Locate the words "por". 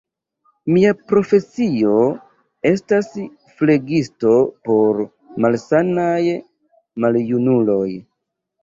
4.71-5.05